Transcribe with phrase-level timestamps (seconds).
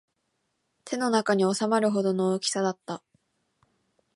[0.83, 3.03] 手の中に収まるほどの大きさだった